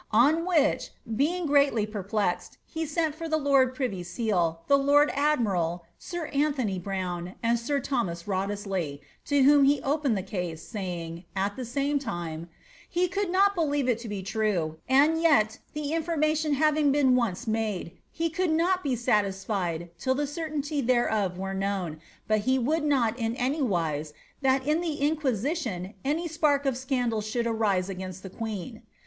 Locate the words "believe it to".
13.53-14.07